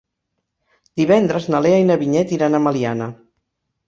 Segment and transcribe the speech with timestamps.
[1.01, 3.09] Divendres na Lea i na Vinyet iran a Meliana.